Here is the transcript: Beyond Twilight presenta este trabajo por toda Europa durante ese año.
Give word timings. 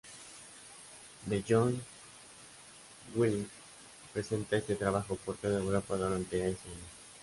Beyond 1.27 1.79
Twilight 3.13 3.47
presenta 4.11 4.57
este 4.57 4.75
trabajo 4.75 5.15
por 5.15 5.37
toda 5.37 5.59
Europa 5.59 5.95
durante 5.95 6.37
ese 6.37 6.67
año. 6.69 6.75